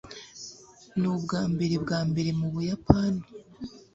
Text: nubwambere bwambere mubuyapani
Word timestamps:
nubwambere 0.99 1.75
bwambere 1.83 2.29
mubuyapani 2.39 3.23